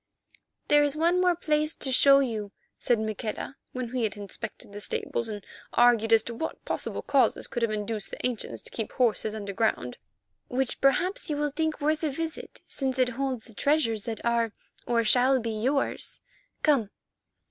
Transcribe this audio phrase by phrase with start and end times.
[0.67, 4.81] "There is one more place to show you," said Maqueda, when we had inspected the
[4.81, 8.93] stables and argued as to what possible causes could have induced the ancients to keep
[8.93, 9.99] horses underground,
[10.47, 14.53] "which perhaps you will think worth a visit, since it holds the treasures that are,
[14.87, 16.19] or shall be, yours.
[16.63, 16.89] Come!"